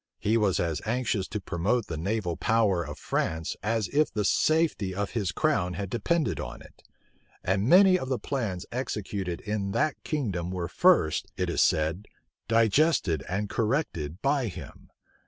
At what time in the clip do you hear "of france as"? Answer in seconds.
2.83-3.87